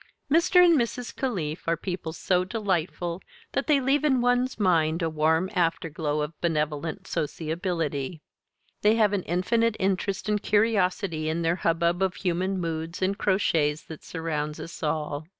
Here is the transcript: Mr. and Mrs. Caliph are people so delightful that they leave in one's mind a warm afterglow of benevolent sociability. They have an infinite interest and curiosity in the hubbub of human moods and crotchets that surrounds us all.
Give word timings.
Mr. 0.31 0.65
and 0.65 0.79
Mrs. 0.79 1.15
Caliph 1.15 1.67
are 1.67 1.77
people 1.77 2.11
so 2.11 2.43
delightful 2.43 3.21
that 3.51 3.67
they 3.67 3.79
leave 3.79 4.03
in 4.03 4.19
one's 4.19 4.59
mind 4.59 5.03
a 5.03 5.11
warm 5.11 5.47
afterglow 5.53 6.21
of 6.21 6.41
benevolent 6.41 7.05
sociability. 7.05 8.23
They 8.81 8.95
have 8.95 9.13
an 9.13 9.21
infinite 9.21 9.75
interest 9.79 10.27
and 10.27 10.41
curiosity 10.41 11.29
in 11.29 11.43
the 11.43 11.53
hubbub 11.57 12.01
of 12.01 12.15
human 12.15 12.59
moods 12.59 13.03
and 13.03 13.15
crotchets 13.15 13.83
that 13.83 14.03
surrounds 14.03 14.59
us 14.59 14.81
all. 14.81 15.27